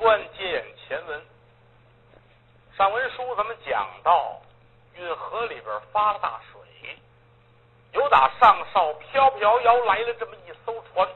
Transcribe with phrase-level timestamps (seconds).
[0.00, 1.22] 观接引前文。
[2.74, 4.40] 上文书咱们讲到，
[4.94, 6.98] 运河里边发了大水，
[7.92, 11.06] 有打上哨飘飘摇来了这么一艘船，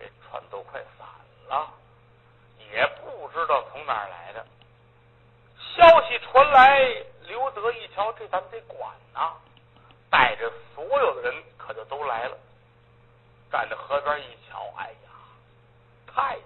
[0.00, 1.06] 这船都快散
[1.46, 1.72] 了，
[2.72, 4.44] 也不知道从哪儿来的。
[5.76, 6.80] 消息传来，
[7.28, 9.32] 刘德一瞧，这咱们得管呐，
[10.10, 12.36] 带着所有的人可就都来了，
[13.52, 15.10] 站在河边一瞧，哎呀，
[16.12, 16.36] 太！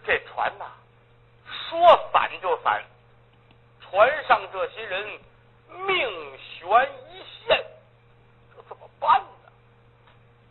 [0.00, 0.66] 这船呐。
[1.46, 2.84] 说散就散，
[3.80, 5.20] 船上这些人
[5.86, 6.68] 命悬
[7.10, 7.64] 一线，
[8.54, 9.52] 这怎么办呢？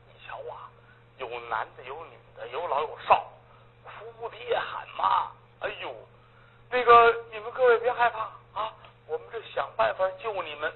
[0.08, 0.70] 你瞧啊，
[1.18, 3.32] 有男的，有女的，有老有少，
[3.84, 5.32] 哭爹喊妈。
[5.60, 5.96] 哎呦，
[6.70, 8.20] 那个你们各位别害怕
[8.54, 8.74] 啊，
[9.08, 10.74] 我们这想办法救你们。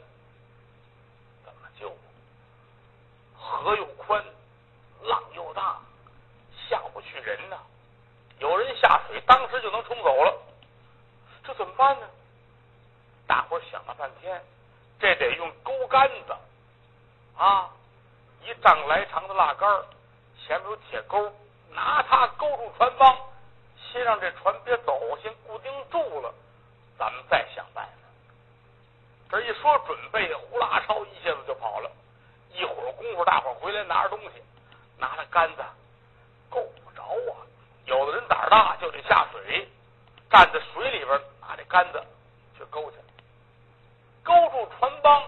[1.44, 1.95] 怎么救？
[3.36, 4.23] 河又宽，
[5.02, 5.80] 浪又大，
[6.70, 7.58] 下不去人呐。
[8.46, 10.32] 有人下水，当时就能冲走了，
[11.44, 12.08] 这怎么办呢？
[13.26, 14.40] 大伙想了半天，
[15.00, 16.36] 这得用钩杆子
[17.36, 17.72] 啊，
[18.44, 19.68] 一丈来长的蜡杆
[20.46, 21.34] 前面有铁钩，
[21.72, 23.18] 拿它勾住船帮，
[23.92, 26.32] 先让这船别走，先固定住了，
[27.00, 27.92] 咱们再想办法。
[29.32, 31.92] 这一说准备，呼啦超一下子就跑了。
[32.52, 34.44] 一会儿功夫，大伙回来拿着东西，
[35.00, 35.64] 拿着杆子，
[36.48, 37.02] 够不着
[37.34, 37.42] 啊。
[37.86, 39.67] 有的人胆儿大，就得下水，
[40.30, 42.03] 站在水里边拿这杆子
[42.58, 42.97] 去勾去，
[44.23, 45.23] 勾住船帮，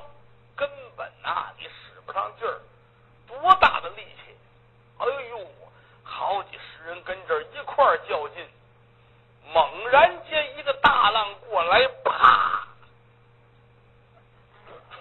[0.55, 2.59] 根本呐你使不上劲儿，
[3.27, 4.35] 多大的力气！
[4.97, 5.47] 哎呦，
[6.03, 8.47] 好几十人跟这儿一块儿较劲，
[9.53, 12.67] 猛然间一个大浪过来，啪！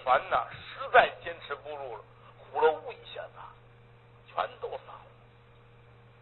[0.03, 2.03] 船呐实在坚持不住了，
[2.37, 3.33] 呼噜呜一下子，
[4.27, 5.01] 全都散了。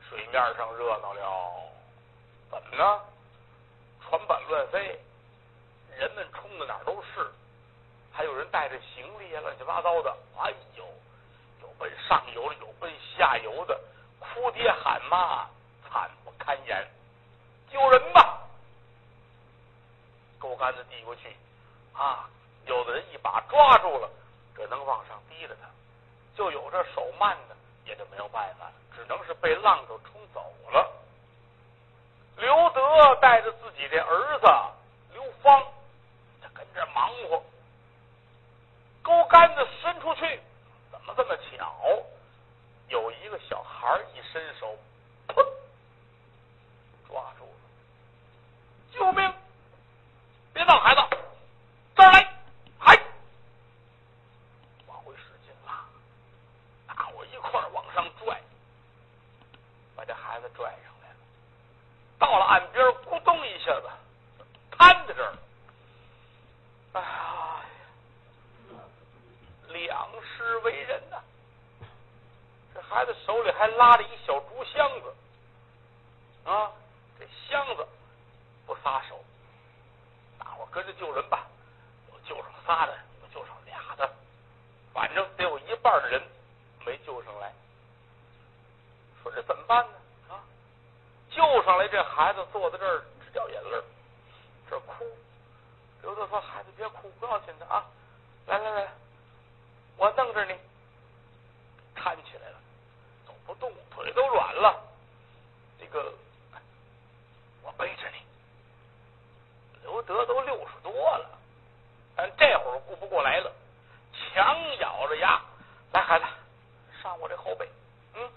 [0.08, 1.72] 水面上热闹了，
[2.50, 3.02] 怎么呢？
[4.02, 5.00] 船板乱飞，
[5.98, 7.28] 人们冲的哪儿都是，
[8.14, 10.16] 还有人带着行李啊，乱七八糟的。
[10.38, 10.86] 哎呦，
[11.62, 13.80] 有奔上游的，有奔下游的，
[14.20, 15.48] 哭爹喊妈，
[15.90, 16.88] 惨不堪言。
[17.72, 18.40] 救人吧！
[20.40, 21.36] 钩竿子递过去，
[21.94, 22.30] 啊，
[22.68, 24.10] 有的人一把抓住了，
[24.56, 25.68] 这能往上提了他；
[26.38, 27.56] 就有这手慢的。
[27.86, 30.92] 也就没有办法了，只能是被浪头冲走了。
[32.36, 34.48] 刘德带着自己的儿子
[35.14, 35.64] 刘芳，
[36.42, 37.44] 他跟这忙活，
[39.04, 40.42] 钩竿子伸出去，
[40.90, 41.76] 怎么这么巧？
[42.88, 44.04] 有一个小孩
[44.56, 44.78] 一伸手，
[45.28, 45.36] 砰，
[47.08, 47.52] 抓住了！
[48.92, 49.34] 救命！
[50.54, 51.02] 别闹，孩子，
[51.96, 52.22] 这儿来！
[60.56, 61.16] 拽上来了，
[62.18, 63.90] 到了岸边，咕咚一下子
[64.72, 65.34] 瘫在这儿。
[66.94, 67.66] 哎呀，
[69.70, 71.18] 两世为人呐！
[72.74, 75.14] 这孩子手里还拉着一小竹箱子
[76.50, 76.72] 啊，
[77.20, 77.86] 这箱子
[78.66, 79.22] 不撒手，
[80.40, 81.48] 大伙跟着救人吧。
[82.12, 84.10] 我救上仨的，我救上俩的，
[84.94, 86.22] 反正得有一半的人
[86.86, 87.52] 没救上来。
[89.22, 89.94] 说这怎么办呢？
[91.32, 93.84] 救上来，这孩子坐在这儿直掉眼泪
[94.70, 95.06] 这哭。
[96.02, 96.70] 刘德说：“孩子
[97.36, 97.86] 不要紧的啊，
[98.48, 98.88] 来来来，
[99.98, 100.54] 我弄着你，
[101.94, 102.58] 搀起来了，
[103.28, 104.82] 走不动，腿都软了。
[105.78, 106.14] 这个，
[107.62, 108.20] 我背着你。
[109.82, 111.38] 刘德都六十多了，
[112.16, 113.52] 但这会儿顾不过来了，
[114.14, 115.42] 强咬着牙，
[115.92, 116.26] 来孩子，
[117.04, 117.70] 上我这后背，
[118.14, 118.32] 嗯，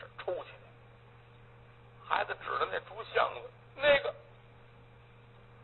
[0.00, 0.52] 这出去。”
[2.08, 4.14] 孩子指着那竹箱子，那个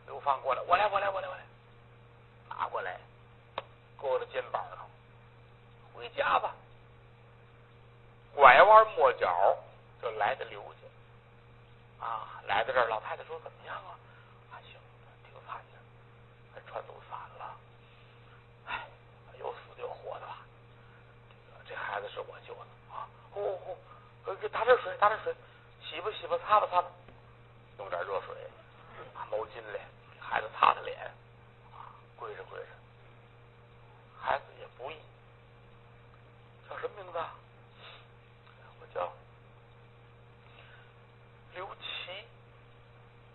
[0.05, 1.43] 刘芳过来，我来，我来，我来，我来，
[2.49, 2.99] 拿过来，
[3.97, 4.85] 搁在肩膀上，
[5.93, 6.53] 回家吧。
[8.35, 9.57] 拐弯抹角
[10.01, 13.97] 就来到刘家，啊，来到这儿，老太太说怎么样啊？
[14.51, 14.73] 还行，
[15.23, 15.79] 挺惨的，
[16.53, 17.57] 这船都散了，
[18.65, 18.85] 哎，
[19.39, 20.39] 有死有活的吧？
[21.65, 23.07] 这孩子是我救的啊！
[23.31, 23.77] 呼呼，
[24.35, 24.49] 给
[25.03, 25.35] 擦点水，
[25.83, 26.89] 洗吧洗吧，擦吧擦吧，
[27.77, 28.33] 弄点热水，
[29.13, 29.79] 拿毛巾来
[30.13, 30.97] 给孩子擦擦脸，
[31.73, 32.67] 啊，跪着跪着。
[34.17, 34.95] 孩子也不易，
[36.69, 37.17] 叫什么名字？
[37.17, 37.35] 啊
[38.95, 39.11] 叫
[41.53, 41.83] 刘琦。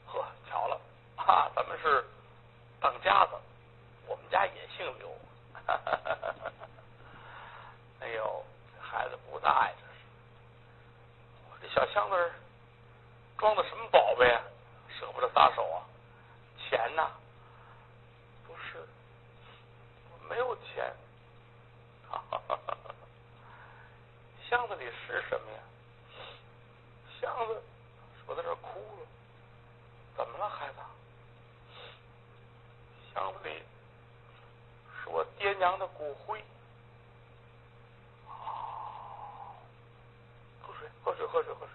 [0.07, 0.81] 呵，巧了，
[1.19, 2.03] 哈，咱们是
[2.81, 3.33] 当家子，
[4.07, 5.15] 我们家也姓刘。
[8.01, 8.43] 哎呦，
[8.75, 9.91] 这孩子不大呀，这是。
[11.51, 12.09] 我这小箱
[24.67, 25.59] 子里是什么呀？
[27.21, 27.63] 箱子
[28.25, 29.07] 说在这哭了，
[30.17, 30.77] 怎么了，孩子？
[33.13, 33.63] 箱子里
[35.03, 35.11] 是
[35.77, 36.39] 的骨灰。
[38.29, 39.59] 啊，
[40.63, 41.75] 喝水，喝水，喝水，喝水，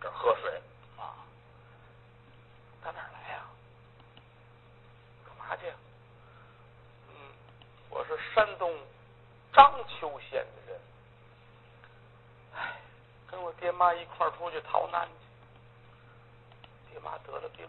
[0.00, 0.60] 这喝水
[0.98, 1.14] 啊！
[2.82, 3.46] 打哪来呀？
[5.24, 5.72] 干嘛去？
[7.08, 7.14] 嗯，
[7.90, 8.76] 我是山东
[9.52, 10.80] 章丘县的人。
[12.56, 12.80] 哎，
[13.30, 15.14] 跟我爹妈一块儿出去逃难去。
[16.90, 17.68] 爹妈得了病，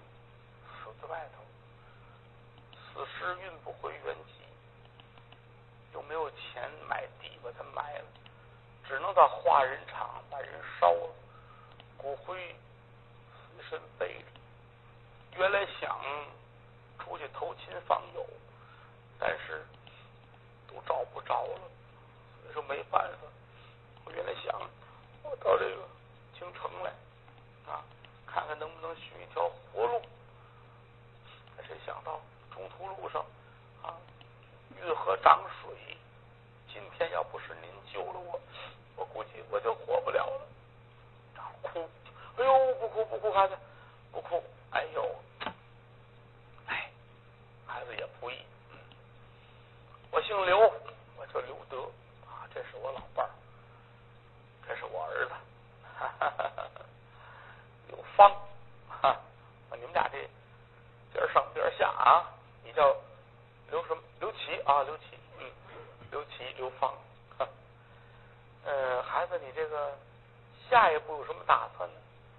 [0.66, 1.44] 死在外头。
[2.94, 4.32] 死尸运不回原籍，
[5.94, 8.06] 又没有钱买地把它埋了，
[8.88, 10.50] 只能到化人厂把人
[10.80, 11.14] 烧了，
[11.98, 12.56] 骨灰
[13.56, 14.26] 随身背着。
[15.38, 16.00] 原来想
[16.98, 18.26] 出去投亲访友，
[19.20, 19.64] 但是
[20.68, 21.60] 都找不着了，
[22.42, 23.28] 所以说没办法。
[24.06, 24.60] 我原来想
[25.22, 25.88] 我到这个
[26.40, 26.92] 京城来
[27.68, 27.84] 啊，
[28.48, 30.02] 看能不能寻一条活路，
[31.68, 32.18] 谁想到。
[32.50, 33.22] 中途路上
[33.84, 33.94] 啊，
[34.82, 35.76] 运河涨水。
[36.72, 38.40] 今天要不是您救了我，
[38.96, 40.48] 我估计我就活不了了。
[41.62, 41.90] 哭，
[42.38, 43.58] 哎呦，不哭不哭，孩子
[44.14, 44.42] 不哭。
[44.72, 45.16] 哎呦，
[46.68, 46.90] 哎，
[47.68, 48.38] 孩子也不易。
[50.10, 50.58] 我姓刘，
[51.18, 51.82] 我叫刘德
[52.26, 53.32] 啊，这是我老伴儿，
[54.66, 55.34] 这是我儿子，
[56.00, 56.52] 哈哈哈
[58.18, 58.32] 哈刘芳。
[59.02, 59.18] 哈，
[59.74, 60.18] 你们俩这
[61.14, 62.26] 边上边下啊。
[62.64, 62.96] 你叫
[63.70, 64.02] 刘什么？
[64.20, 65.04] 刘琦啊，刘琦，
[65.40, 65.46] 嗯，
[66.12, 66.92] 刘琦，刘芳。
[68.66, 69.96] 呃，孩子，你这个
[70.70, 71.96] 下一步有什么打算呢？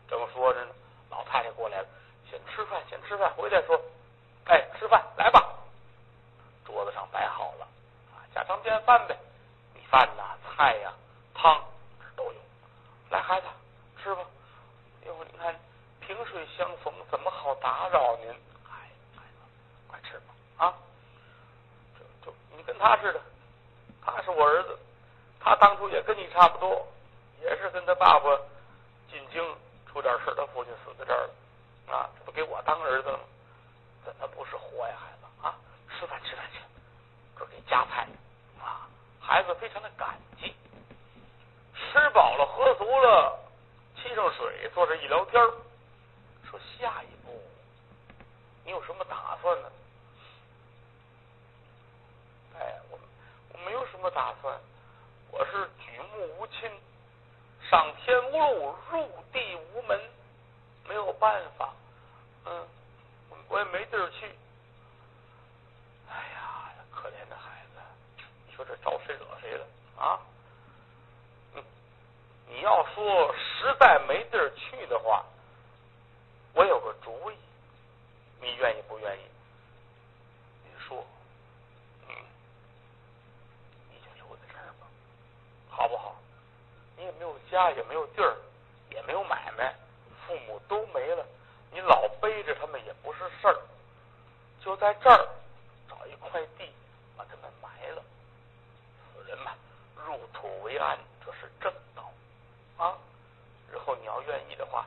[0.08, 0.74] 这么说着呢，
[1.10, 1.88] 老太太过来了，
[2.28, 3.80] 先吃饭，先吃饭，回来说，
[4.44, 5.54] 哎，吃饭来吧。
[6.66, 7.66] 桌子上摆好了
[8.12, 9.16] 啊，家常便饭呗，
[9.74, 10.92] 米饭呐，菜呀，
[11.34, 11.64] 汤
[12.14, 12.40] 都有。
[13.08, 13.46] 来，孩子，
[16.30, 18.30] 水相逢，怎么好打扰您？
[18.70, 19.22] 哎哎
[19.88, 20.34] 快吃吧？
[20.58, 20.74] 啊，
[21.98, 23.20] 就就你跟他似的，
[24.04, 24.78] 他是我儿子，
[25.40, 26.86] 他当初也跟你差不多，
[27.40, 28.36] 也是跟他爸爸
[29.10, 29.42] 进京
[29.90, 31.26] 出点事他父亲死在这儿
[31.88, 33.24] 了，啊，这不给我当儿子了吗？
[34.04, 35.54] 怎么不是活呀，孩子啊？
[35.98, 36.60] 吃饭吃饭去，
[37.38, 38.06] 这给夹菜
[38.60, 38.88] 啊！
[39.20, 40.54] 孩子非常的感激，
[41.74, 43.38] 吃饱了喝足了，
[43.96, 45.42] 沏上水，坐这一聊天
[46.50, 47.42] 说下一步
[48.64, 49.70] 你有什么打算呢？
[52.58, 52.98] 哎，我
[53.52, 54.58] 我没有什么打算，
[55.30, 56.68] 我是举目无亲，
[57.70, 60.00] 上天无路，入地无门，
[60.88, 61.72] 没有办法，
[62.46, 62.66] 嗯，
[63.48, 64.26] 我也没地儿去。
[66.08, 67.80] 哎呀，可怜的孩子，
[68.48, 69.64] 你说这招谁惹谁了
[69.96, 70.18] 啊？
[72.48, 75.24] 你要说实在没地儿去的话，
[76.54, 77.36] 我有个主意，
[78.40, 79.22] 你愿意不愿意？
[80.64, 81.06] 你说。
[85.70, 86.16] 好不好？
[86.96, 88.36] 你也没有家，也没有地儿，
[88.90, 89.74] 也没有买卖，
[90.24, 91.26] 父母都没了，
[91.72, 93.58] 你老背着他们也不是事儿。
[94.62, 95.28] 就在这儿
[95.88, 96.72] 找一块地，
[97.16, 98.02] 把他们埋了。
[99.12, 99.52] 死人嘛，
[100.06, 100.96] 入土为安，
[101.26, 102.08] 这是正道
[102.76, 102.96] 啊。
[103.72, 104.86] 日后你要愿意的话，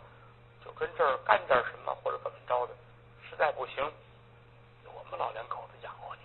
[0.63, 2.73] 就跟这儿干点什么，或者怎么着的。
[3.29, 3.83] 实在不行，
[4.85, 6.21] 我们老两口子养活你，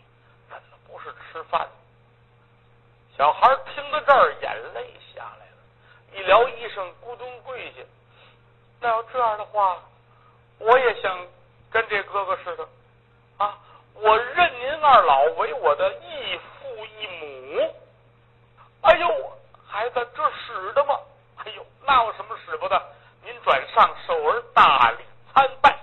[0.48, 1.68] 怎么不是吃饭？
[3.16, 4.94] 小孩听到这儿，眼泪，
[6.26, 7.76] 一撩衣裳，咕咚跪下。
[8.80, 9.80] 那要这样的话，
[10.58, 11.24] 我也想
[11.70, 12.68] 跟这哥哥似的
[13.38, 13.56] 啊！
[13.94, 17.74] 我认您二老为我的义父义母。
[18.82, 19.32] 哎呦，
[19.68, 20.98] 孩子，这使得吗？
[21.44, 22.82] 哎呦，那有什么使不得？
[23.22, 25.78] 您转上受儿大礼参拜。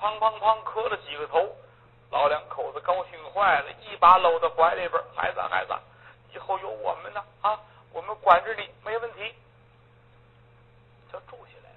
[0.00, 1.48] 砰砰砰，磕了几个头。
[2.10, 5.72] 老两口子高兴坏了，一把搂到怀里边，孩子孩子，
[6.34, 7.58] 以后有我们呢啊，
[7.94, 9.34] 我们管着你没问题，
[11.10, 11.76] 就住下来了。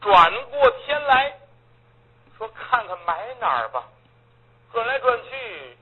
[0.00, 1.38] 转过天来
[2.36, 3.86] 说看看埋哪儿吧，
[4.72, 5.76] 转来转去，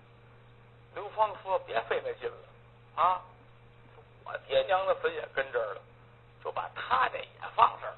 [0.95, 3.23] 刘芳说别费那劲了啊，
[4.25, 5.81] 我爹娘的坟也跟这儿了，
[6.45, 7.95] 就把他这也放这儿，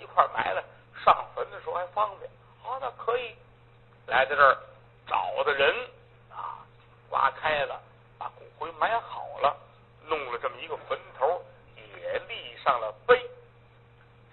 [0.00, 0.64] 一块埋了，
[1.04, 2.28] 上坟的时候还方便。
[2.62, 3.36] 好，那可以。
[4.06, 4.56] 来到这儿
[5.08, 5.74] 找的人
[6.30, 6.64] 啊，
[7.10, 7.82] 挖开了，
[8.16, 9.56] 把骨灰埋好了，
[10.04, 11.44] 弄了一个坟头
[11.76, 13.28] 也立上了碑，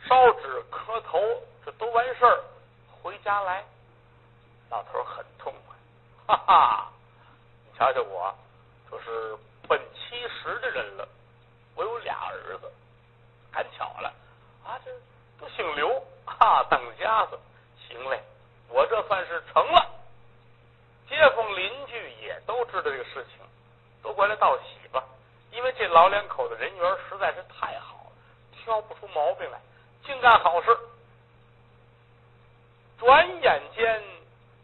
[0.08, 1.20] 烧纸磕头，
[1.65, 2.44] 这都完事儿，
[3.01, 3.63] 回家来，
[4.70, 6.92] 老头很痛快，哈哈！
[7.65, 8.34] 你瞧瞧我，
[8.89, 9.38] 这是
[9.68, 11.08] 奔七十的人了，
[11.75, 12.72] 我有俩儿子，
[13.51, 14.13] 赶巧了
[14.65, 14.92] 啊，这
[15.39, 17.39] 都姓刘啊，当家子，
[17.88, 18.22] 行嘞，
[18.70, 19.89] 我这算是成了。
[21.10, 23.46] 街坊邻居也都知道这个事情，
[24.01, 24.83] 都过来道喜。
[25.84, 28.12] 这老两口子人缘实在是太好了，
[28.54, 29.60] 挑不出毛病来，
[30.06, 30.80] 净干好事。
[32.98, 34.02] 转眼间，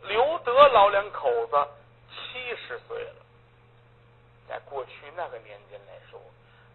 [0.04, 1.68] 刘德老两口子
[2.08, 3.16] 七十岁了。
[4.48, 6.22] 在过去那个年间来说，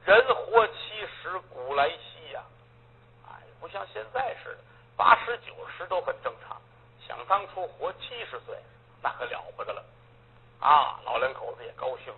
[0.04, 2.42] 人活七十古来稀呀，
[3.26, 4.58] 哎，不像现在似的，
[4.94, 6.60] 八十九十都很正常。
[7.08, 8.54] 想当初活七十岁，
[9.02, 9.82] 那可了不得了
[10.60, 11.00] 啊！
[11.06, 12.12] 老两口子也高兴，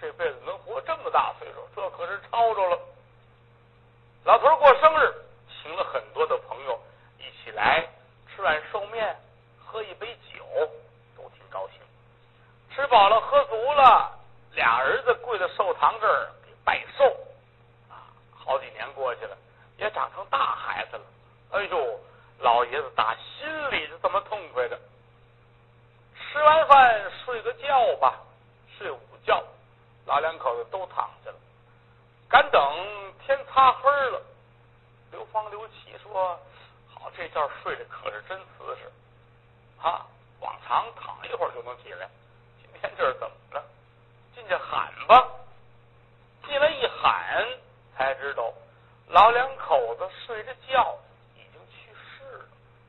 [0.00, 2.78] 这辈子能活这么大岁数，这可是超着了。
[4.24, 5.14] 老头过生日，
[5.48, 6.80] 请了很多的朋友
[7.18, 7.86] 一起来
[8.34, 9.16] 吃碗寿面，
[9.64, 10.44] 喝一杯酒，
[11.16, 11.80] 都挺高兴。
[12.74, 14.12] 吃饱了，喝足了，
[14.52, 17.04] 俩儿子跪在寿堂这儿给拜寿
[17.88, 18.08] 啊！
[18.32, 19.36] 好几年过去了，
[19.78, 21.04] 也长成大孩子了。
[21.52, 22.00] 哎呦！
[22.40, 24.78] 老爷子打心里是这么痛快的，
[26.18, 28.20] 吃完饭睡个觉吧，
[28.76, 28.98] 睡午，
[30.06, 31.36] 老两口子都躺下了。
[32.28, 32.60] 赶等
[33.24, 34.22] 天擦黑了，
[35.10, 36.38] 刘芳、刘启说
[36.92, 38.90] ：“好，这觉睡得可是真瓷实
[39.80, 40.06] 啊！
[40.40, 42.08] 往常躺一会儿就能起来，
[42.60, 43.64] 今天这是怎么了？
[44.34, 45.30] 进去喊吧。
[46.46, 47.46] 进来一喊，
[47.96, 48.52] 才知道
[49.08, 50.98] 老两口子睡着觉
[51.34, 52.44] 已经去世了。”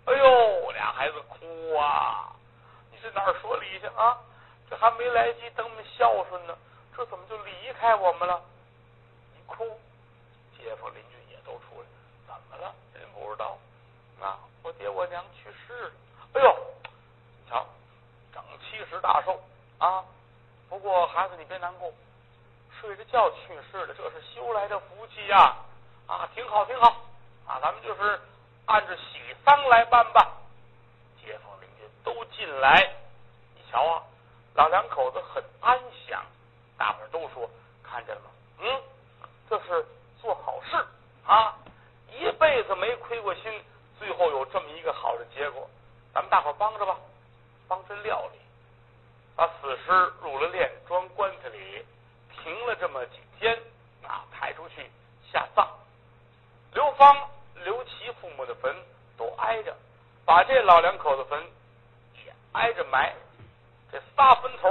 [0.06, 2.36] 哎呦，俩孩子哭啊！
[2.92, 4.18] 你是哪儿说理去啊？
[4.70, 6.58] 这还没来及等我们孝顺呢，
[6.96, 8.42] 这怎么就离开我们了？
[9.36, 9.66] 一哭，
[10.58, 11.88] 街坊邻居也都出来了，
[12.26, 12.74] 怎么了？
[12.94, 13.58] 人不知道
[14.22, 14.40] 啊！
[14.64, 15.92] 我爹我娘去世了。
[16.34, 16.56] 哎呦，
[17.50, 17.66] 瞧，
[18.34, 19.40] 整七十大寿
[19.78, 20.04] 啊！
[20.70, 21.92] 不过孩子你别难过，
[22.80, 25.56] 睡着觉去世的，这是修来的福气呀！
[26.08, 26.88] 啊，挺好挺好
[27.46, 28.20] 啊，咱们就是。
[28.68, 30.28] 按着喜丧来办吧，
[31.22, 32.96] 街坊邻居都进来，
[33.54, 34.02] 你瞧啊，
[34.56, 36.26] 老两口子很安详，
[36.78, 37.50] 大伙儿都说
[37.84, 38.30] 看见了吗？
[38.60, 38.82] 嗯，
[39.50, 39.86] 这是
[40.22, 40.76] 做好事
[41.26, 41.56] 啊，
[42.12, 43.64] 一辈子没亏过心，
[44.00, 45.70] 最后有这么一个好的结果，
[46.14, 46.98] 咱们大伙儿帮着吧，
[47.68, 48.40] 帮着料理，
[49.36, 49.92] 把死尸
[50.22, 51.86] 入了殓，装棺材里，
[52.32, 53.58] 停了这么几天
[54.04, 54.90] 啊，抬出去
[55.32, 55.68] 下葬，
[56.74, 57.16] 刘芳。
[57.64, 58.76] 刘琦父母的坟
[59.18, 59.76] 都挨着，
[60.24, 61.42] 把这老两口子坟
[62.24, 63.16] 也挨着埋。
[63.92, 64.70] 这仨坟头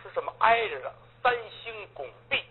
[0.00, 2.44] 是这么挨着的，三星拱壁。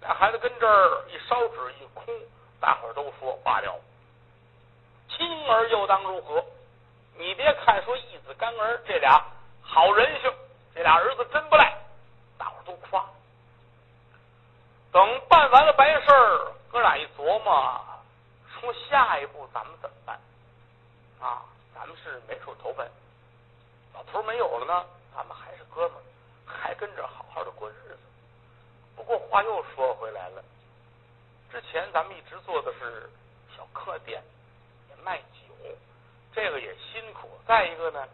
[0.00, 2.12] 俩孩子跟这儿一烧纸一哭，
[2.60, 3.80] 大伙儿都说罢了。
[5.08, 6.44] 亲儿又当如何？
[7.18, 9.22] 你别看说义子干儿这俩
[9.62, 10.32] 好人性，
[10.74, 11.76] 这俩儿子真不赖，
[12.38, 13.04] 大伙儿都夸。
[14.90, 17.80] 等办完了白事儿，哥俩一琢磨。
[18.60, 20.18] 说下一步咱们怎么办？
[21.20, 21.42] 啊，
[21.74, 22.88] 咱们是没处投奔，
[23.92, 26.02] 老头没有了呢，咱们还是哥们儿，
[26.62, 27.98] 还跟着好好的过日子。
[28.94, 30.44] 不过话又说回来了，
[31.50, 33.10] 之前咱们一直做的是
[33.56, 34.22] 小客店，
[34.88, 35.52] 也卖酒，
[36.32, 37.28] 这个也辛苦。
[37.48, 38.06] 再一个呢，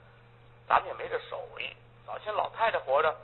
[0.66, 1.76] 咱们也没这手艺。
[2.06, 3.14] 早先老太太活着，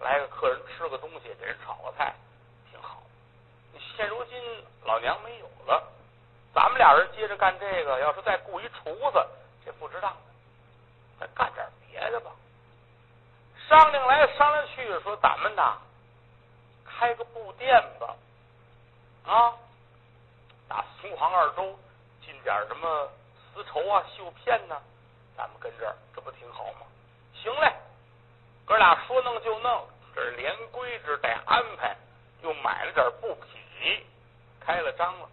[0.00, 2.12] 来个客人吃个东西，给人炒个菜，
[2.68, 3.00] 挺好。
[3.96, 4.42] 现如今
[4.82, 5.92] 老娘没有了。
[6.52, 9.24] 咱们俩人接着干这个，要是再雇一厨子，
[9.64, 10.18] 这不值当的。
[11.20, 12.32] 再干点别的吧。
[13.68, 15.78] 商量来商量去，说咱们呐，
[16.84, 18.14] 开个布店吧。
[19.26, 19.54] 啊，
[20.68, 21.78] 打苏杭二州
[22.24, 23.08] 进点什么
[23.54, 24.76] 丝绸啊、绣片呢，
[25.36, 26.86] 咱们跟这儿，这不挺好吗？
[27.42, 27.72] 行嘞，
[28.66, 31.96] 哥俩说弄就弄，这连规制带安排，
[32.42, 34.06] 又买了点布匹，
[34.60, 35.28] 开了张了。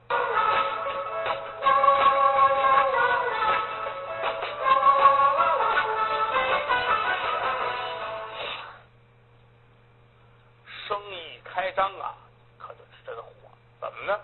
[11.72, 12.16] 张啊，
[12.58, 13.32] 可就是真火。
[13.80, 14.20] 怎么呢？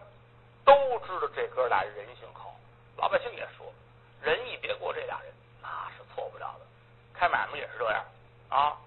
[0.65, 2.53] 都知道这哥俩人性好，
[2.97, 3.65] 老百姓也说，
[4.21, 6.65] 仁义别过这俩人，那是错不了的。
[7.13, 8.05] 开买卖也是这样
[8.49, 8.77] 啊，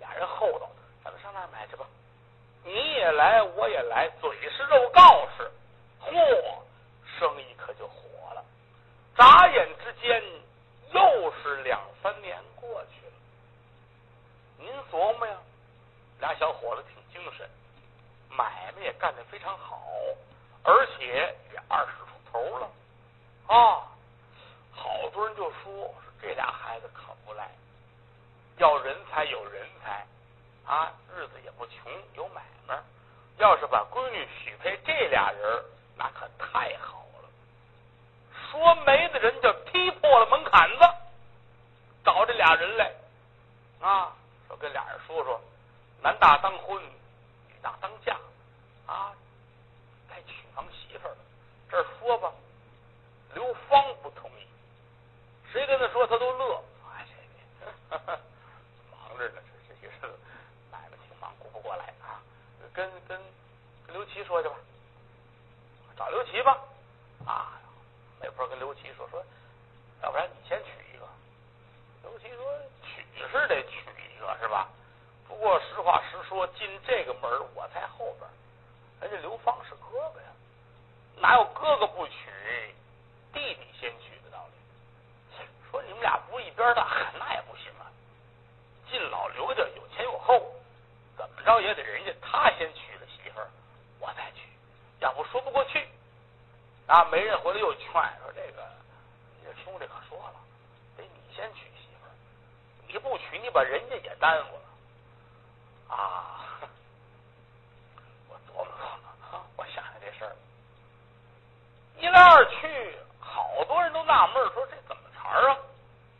[0.00, 0.68] 俩人厚道，
[1.04, 1.86] 咱们上那儿买去吧。
[2.64, 5.50] 你也来，我也来，嘴是肉，告示，
[6.00, 6.14] 嚯！
[7.18, 8.44] 生意可就火了，
[9.16, 10.22] 眨眼之间
[10.92, 13.12] 又是两三年过去了。
[14.58, 15.36] 您琢磨呀，
[16.20, 17.48] 俩小伙子挺精神，
[18.38, 19.82] 买卖也干得非常好，
[20.62, 22.70] 而且也二十出头了
[23.48, 23.82] 啊！
[24.70, 27.50] 好多人就说说这俩孩子可不赖，
[28.58, 30.06] 要人才有人才
[30.64, 32.78] 啊，日子也不穷，有买卖。
[33.38, 35.64] 要是把闺女许配这俩人，
[35.96, 37.28] 那可太好了。
[38.50, 40.84] 说媒的人就踢破了门槛子，
[42.04, 42.92] 找这俩人来
[43.80, 44.12] 啊，
[44.46, 45.40] 说跟俩人说说，
[46.02, 46.80] 男大当婚，
[47.68, 48.16] 大当嫁，
[48.86, 49.12] 啊，
[50.08, 51.16] 该娶房媳妇了。
[51.70, 52.32] 这说吧，
[53.34, 54.46] 刘芳不同意，
[55.52, 56.64] 谁跟他说他都乐。
[56.90, 57.06] 哎，
[57.60, 58.18] 这呵呵
[58.90, 60.10] 忙着呢，这这些事，
[60.72, 62.22] 奶奶挺忙，顾不过来啊。
[62.72, 63.20] 跟跟
[63.86, 64.54] 跟刘琦说去吧，
[65.94, 66.58] 找刘琦吧。
[67.26, 67.60] 啊，
[68.18, 69.22] 媒婆跟刘琦说说，
[70.02, 71.06] 要不然你先娶一个。
[72.02, 73.80] 刘琦说娶是得娶
[74.16, 74.70] 一个，是吧？
[75.38, 77.22] 不过实话实说，进这个门
[77.54, 78.28] 我在后边，
[79.00, 80.26] 人家刘芳是哥哥呀，
[81.18, 82.74] 哪有哥哥不娶
[83.32, 85.46] 弟弟先娶的道理？
[85.70, 87.86] 说你们俩不一边大，那也不行啊。
[88.90, 90.42] 进老刘家有前有后，
[91.16, 93.40] 怎么着也得人家他先娶了媳妇，
[94.00, 94.42] 我再娶，
[94.98, 95.86] 要不说不过去。
[96.88, 98.68] 啊，媒人回来又劝说这个，
[99.38, 100.34] 你这兄弟可说了，
[100.96, 102.10] 得你先娶媳妇，
[102.88, 104.62] 你不娶，你把人家也耽误了。
[105.88, 106.60] 啊，
[108.28, 110.36] 我琢磨琢磨，我想想这事儿，
[111.98, 115.56] 一来二去，好多人都纳闷说这怎么茬啊？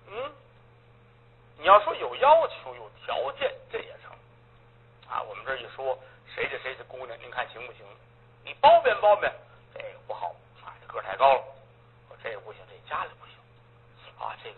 [0.08, 0.32] 嗯，
[1.58, 4.10] 你要说有要求有条件，这也成
[5.08, 5.22] 啊。
[5.22, 5.98] 我们这一说
[6.34, 7.84] 谁这谁这姑娘，您看行不行？
[8.44, 9.30] 你包贬包贬，
[9.74, 10.34] 这个不好
[10.64, 11.44] 啊，这个太高了。
[12.22, 13.36] 这不行，这家里不行
[14.18, 14.56] 啊，这个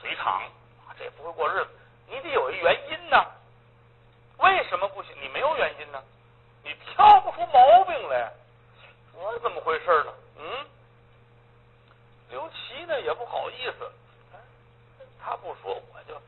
[0.00, 0.42] 嘴长
[0.88, 1.70] 啊，这不会过日子，
[2.08, 3.24] 你得有一原因呢。
[4.38, 5.14] 为什么不行？
[5.20, 6.02] 你没有原因呢？
[6.62, 8.32] 你挑不出毛病来，
[9.14, 10.12] 我怎么回事呢？
[10.38, 10.66] 嗯，
[12.30, 13.92] 刘琦呢也不好意思，
[15.22, 16.20] 他不说我就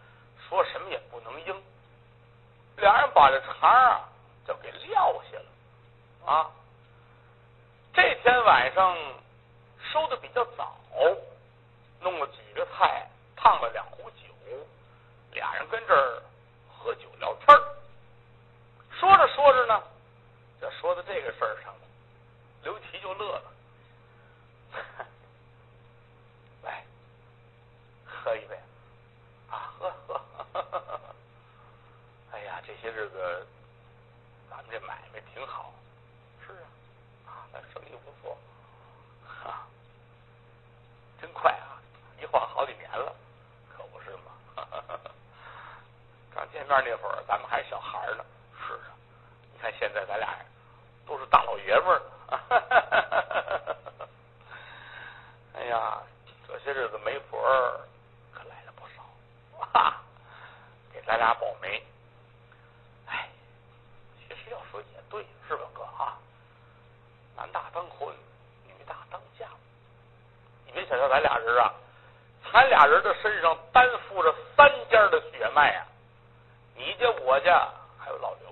[0.48, 1.62] 说什么也不能应。
[2.76, 4.08] 俩人把这茬啊
[4.46, 6.50] 就给撂下了啊。
[7.94, 8.94] 这天晚上
[9.90, 10.76] 收的比较早，
[12.00, 14.34] 弄了几个菜，烫了两壶酒，
[15.32, 16.22] 俩人跟这儿
[16.68, 17.65] 喝酒聊天儿。
[19.06, 19.80] 说着说着呢，
[20.60, 21.80] 这说到这个事儿上了，
[22.64, 23.52] 刘琦就乐了。
[26.64, 26.84] 来，
[28.04, 28.58] 喝一杯
[29.48, 30.20] 啊，喝喝。
[32.32, 33.46] 哎呀，这些日子
[34.50, 35.72] 咱们这买卖挺好，
[36.44, 36.52] 是
[37.28, 38.36] 啊，啊，那生意不错，
[39.44, 39.68] 啊，
[41.20, 41.78] 真快啊，
[42.20, 43.14] 一晃好几年了，
[43.70, 44.32] 可不是吗？
[46.34, 48.24] 刚见面那会儿，咱们还小孩呢。
[49.72, 50.36] 现在咱俩
[51.06, 52.02] 都是大老爷们儿。
[55.54, 56.02] 哎呀，
[56.46, 57.40] 这些日子媒婆
[58.32, 59.02] 可来了不少，
[59.72, 60.00] 哈，
[60.92, 61.82] 给咱俩保媒。
[63.06, 63.28] 哎，
[64.18, 66.18] 其实要说也对，是吧，哥啊？
[67.36, 68.14] 男大当婚，
[68.66, 69.46] 女大当嫁。
[70.64, 71.74] 你别小瞧咱俩人啊，
[72.52, 75.86] 咱俩人的身上担负着三家的血脉啊，
[76.74, 78.46] 你家我家还有老刘。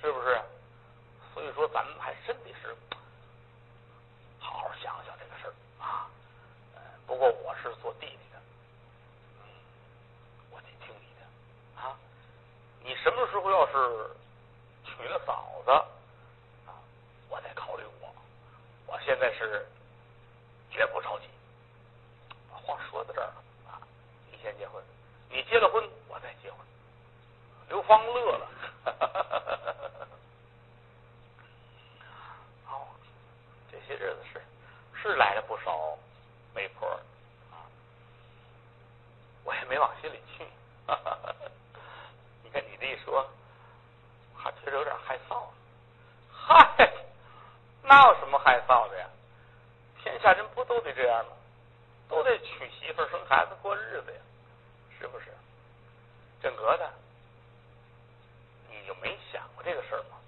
[0.00, 0.38] 是不是？
[1.32, 2.76] 所以说，咱们还真得是
[4.38, 6.06] 好好想想这个事儿啊。
[7.06, 8.38] 不过我是做弟弟的，
[10.50, 11.96] 我得听你的啊。
[12.82, 14.10] 你什么时候要是
[14.84, 15.70] 娶了嫂子
[16.66, 16.76] 啊，
[17.30, 18.14] 我再考虑我。
[18.86, 19.66] 我现在是
[20.70, 21.30] 绝不着急。
[22.52, 23.80] 把话说到这儿了啊，
[24.30, 24.84] 你先结婚，
[25.30, 26.60] 你结了婚，我再结婚。
[27.70, 28.50] 刘芳乐了。
[32.66, 32.88] 好，
[33.72, 34.42] 这些日子是
[34.94, 35.98] 是来了不少
[36.54, 37.00] 媒婆，
[39.44, 40.46] 我也没往心里去。
[42.42, 43.28] 你看你这一说，
[44.36, 45.46] 还觉得有点害臊。
[46.32, 46.92] 嗨，
[47.82, 49.08] 那有什么害臊的呀？
[50.02, 51.32] 天下人不都得这样吗？
[52.08, 54.20] 都得娶媳妇生孩子过日子呀，
[54.98, 55.26] 是不是？
[56.42, 56.92] 正格的。
[58.70, 60.18] 你就没想过这个事儿吗？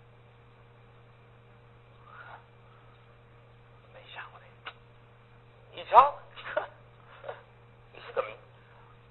[3.92, 4.76] 没想过这个。
[5.74, 6.18] 你瞧，
[7.92, 8.30] 你怎么，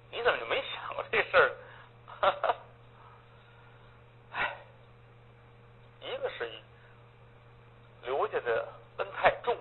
[0.10, 2.56] 你怎么就没想过这事儿？
[4.34, 4.56] 哎，
[6.02, 6.50] 一个是
[8.02, 9.56] 刘家的恩太重，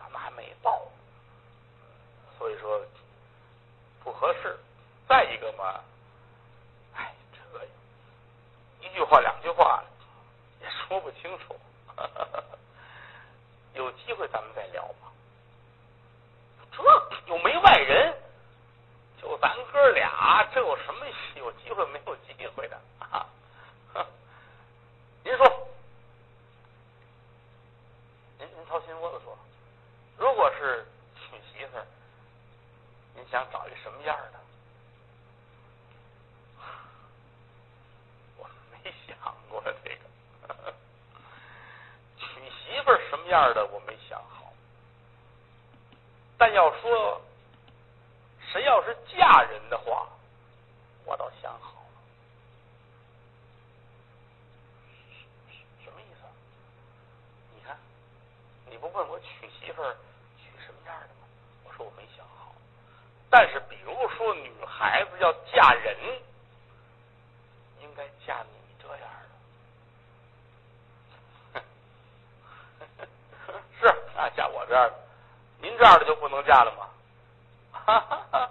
[0.00, 0.90] 咱们还没报，
[2.36, 2.84] 所以说
[4.02, 4.58] 不合适。
[5.06, 5.84] 再一个嘛。
[8.80, 9.82] 一句话两句话
[10.60, 11.58] 也说不清楚，
[13.72, 15.10] 有机会咱们再聊吧。
[16.70, 16.80] 这
[17.26, 18.16] 又没外人，
[19.20, 23.26] 就咱哥俩，这有什么有机会没有机会的啊？
[25.24, 25.68] 您说，
[28.38, 29.36] 您您掏心窝子说，
[30.18, 31.86] 如果是娶媳妇儿，
[33.16, 34.38] 您想找一什么样的？
[39.82, 40.04] 这个
[42.18, 44.52] 娶媳妇什么样的我没想好，
[46.36, 47.20] 但要说
[48.52, 50.06] 谁要是嫁人的话，
[51.06, 51.86] 我倒想好了。
[55.82, 56.20] 什么意思？
[58.84, 59.96] 不问我娶媳妇儿
[60.36, 61.26] 娶什么样的吗？
[61.64, 62.54] 我说我没想好。
[63.34, 65.96] 但是比如说女孩子要嫁人，
[67.80, 69.00] 应该嫁你这样
[71.52, 71.60] 的。
[73.80, 74.94] 是啊，嫁我这样的。
[75.58, 76.88] 您这样的就不能嫁了吗？
[77.72, 78.48] 哈哈哈，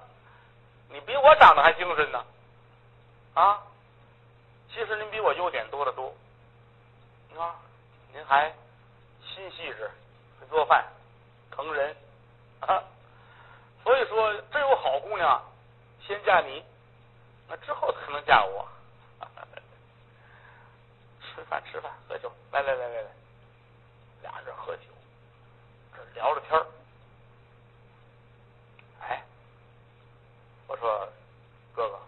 [0.90, 2.26] 你比我长得还精神呢。
[3.36, 3.64] 啊，
[4.68, 6.14] 其实您比我优点多得多。
[7.40, 7.56] 啊，
[8.12, 8.54] 您还
[9.22, 9.90] 心细致，
[10.42, 10.86] 会做饭，
[11.52, 11.96] 疼人
[12.60, 12.84] 啊。
[13.84, 15.44] 所以说，真有好姑娘，
[16.08, 16.64] 先嫁你，
[17.50, 18.66] 那之后才能嫁我。
[21.20, 23.10] 吃饭吃饭，喝酒，来来来来来，
[24.22, 24.84] 俩人喝酒，
[25.94, 26.66] 这聊着天儿。
[29.02, 29.22] 哎，
[30.68, 31.10] 我说
[31.76, 32.00] 哥哥。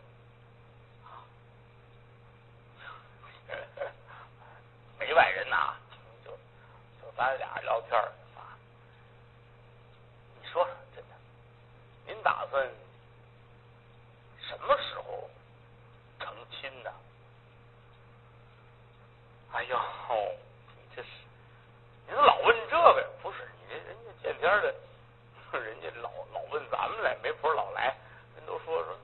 [4.98, 5.76] 没外人呐，
[6.24, 6.32] 就
[7.02, 8.00] 就咱俩聊天
[8.36, 8.58] 啊。
[10.40, 11.16] 你说，真的，
[12.06, 12.68] 您打算
[14.42, 15.30] 什么时候
[16.20, 16.92] 成亲呢？
[19.54, 19.78] 哎呦，
[20.76, 21.10] 你这是，
[22.08, 23.10] 您老问这个？
[23.22, 24.74] 不是，你这人家见天的，
[25.60, 27.96] 人家老老问咱们来，媒婆老来，
[28.36, 28.96] 人都说说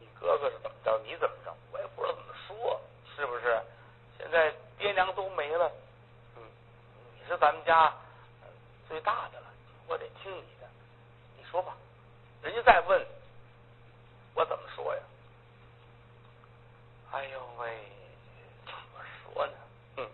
[0.00, 2.80] 你哥哥是怎么着，你怎么着，我也不知道怎么说，
[3.14, 3.62] 是不是？
[4.18, 4.52] 现在。
[4.78, 5.72] 爹娘都没了，
[7.26, 7.92] 你是咱们家
[8.86, 9.46] 最大的了，
[9.88, 10.68] 我得听你的。
[11.36, 11.76] 你说吧，
[12.40, 13.04] 人家再问，
[14.34, 15.02] 我怎么说呀？
[17.10, 17.78] 哎呦喂，
[18.64, 19.02] 怎么
[19.34, 19.52] 说呢？
[19.96, 20.08] 嗯，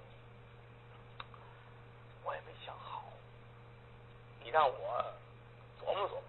[2.25, 3.05] 我也没想好，
[4.43, 5.05] 你让我
[5.83, 6.23] 琢磨琢磨。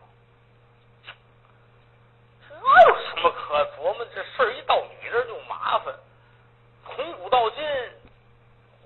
[2.50, 4.06] 这有什么可琢磨？
[4.14, 5.96] 这事儿一到你这儿就麻烦，
[6.84, 7.64] 从古到今。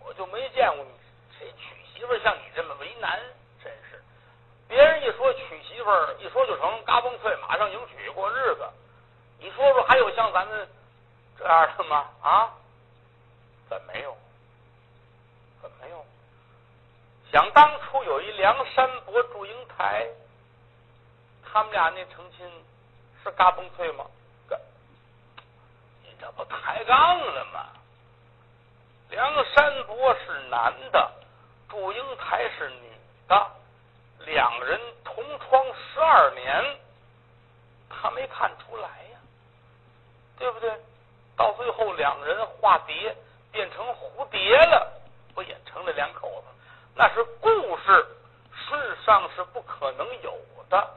[0.05, 0.91] 我就没见过你
[1.38, 3.19] 谁娶媳妇像你这么为难，
[3.62, 4.01] 真是。
[4.65, 8.65] 别人一说娶媳妇儿，一说就成，嘎嘣脆，马上迎娶过日子。
[9.38, 10.65] 你说说，还有像咱们
[11.38, 12.10] 这样的吗？
[12.21, 12.53] 啊？
[13.67, 14.17] 怎没有？
[15.62, 16.05] 怎没有？
[17.29, 20.07] 想当初有一梁山伯祝英台，
[21.43, 22.49] 他们俩那成亲
[23.21, 24.05] 是嘎嘣对吗？
[26.03, 27.67] 你这不抬杠了吗？
[29.09, 31.11] 梁山伯是男的，
[31.69, 32.91] 祝英台是女
[33.27, 33.51] 的，
[34.25, 36.77] 两人同窗十二年，
[37.87, 39.19] 他没看出来呀，
[40.39, 40.69] 对不对？
[41.37, 43.15] 到最后两人化蝶
[43.51, 44.91] 变成蝴蝶了，
[45.35, 46.47] 不也成了两口子？
[46.95, 48.07] 那是故事，
[48.55, 50.35] 世上是不可能有
[50.67, 50.93] 的。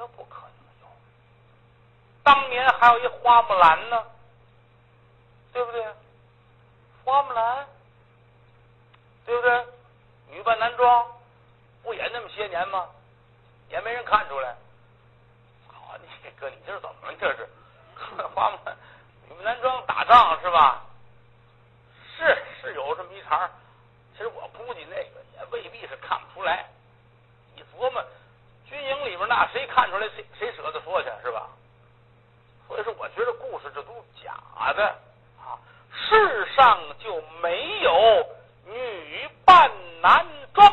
[0.00, 0.86] 怎么叫不可能有？
[2.22, 4.02] 当年还有一花木兰呢。
[5.52, 5.84] 对不对？
[7.04, 7.66] 花木兰，
[9.26, 9.66] 对不对？
[10.28, 11.06] 女扮男装，
[11.82, 12.88] 不也那么些年吗？
[13.68, 14.54] 也没人看出来。
[15.66, 17.16] 好，你哥，你这是怎么了？
[17.20, 17.48] 这是
[18.32, 18.76] 花木兰
[19.28, 20.84] 女扮男装打仗是吧？
[22.16, 23.50] 是是有这么一茬。
[24.12, 26.64] 其实我估计那个也未必是看不出来。
[27.56, 28.04] 你琢磨，
[28.70, 30.08] 军营里边那谁看出来？
[30.14, 31.48] 谁谁舍得说去是吧？
[32.68, 34.32] 所以说，我觉得故事这都是假
[34.72, 34.86] 的
[35.40, 35.58] 啊。
[35.92, 38.26] 世上就没有
[38.66, 39.68] 女扮
[40.00, 40.72] 男装。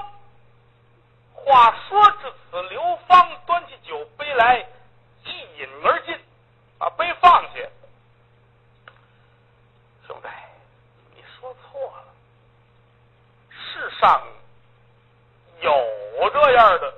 [1.33, 4.60] 话说至此，刘芳端起酒杯来，
[5.23, 5.29] 一
[5.60, 6.15] 饮而尽，
[6.77, 7.67] 把杯放下。
[10.05, 10.27] 兄弟，
[11.15, 12.03] 你说错了，
[13.49, 14.21] 世上
[15.62, 16.93] 有这样的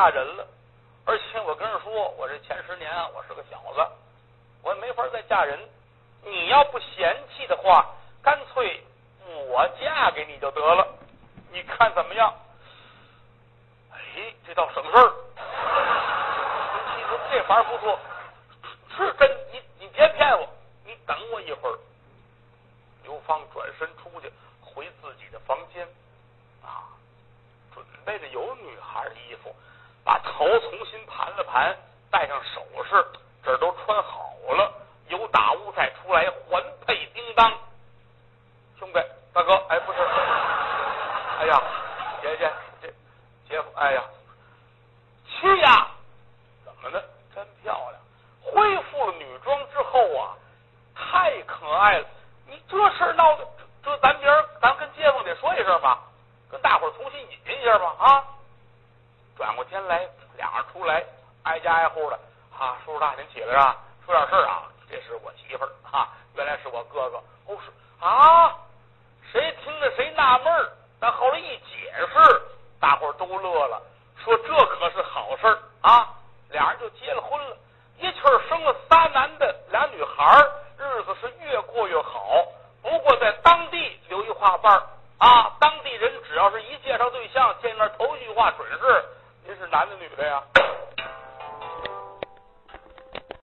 [0.00, 0.46] 嫁人了，
[1.04, 3.86] 而且我跟人说，我这前十年啊，我是个小子，
[4.62, 5.60] 我也没法再嫁人。
[6.24, 7.84] 你要不嫌弃的话，
[8.22, 8.82] 干脆
[9.50, 10.88] 我嫁给你就得了，
[11.52, 12.34] 你看怎么样？
[13.92, 13.98] 哎，
[14.46, 15.12] 这倒省事儿。
[16.96, 17.98] 你说这法儿不错，
[18.96, 19.30] 是真？
[19.52, 20.48] 你你别骗我，
[20.86, 21.78] 你等我一会儿。
[23.02, 24.32] 刘芳转身出去，
[24.62, 25.86] 回自己的房间
[26.64, 26.88] 啊，
[27.74, 29.54] 准备的有女孩的衣服。
[30.04, 31.76] 把头重新盘了盘，
[32.10, 33.04] 戴上首饰，
[33.44, 34.72] 这都穿好了，
[35.08, 37.52] 由打屋再出来，环佩叮当。
[38.78, 39.00] 兄弟，
[39.32, 39.79] 大哥，哎，